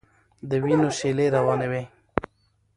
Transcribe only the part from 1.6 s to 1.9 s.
وې.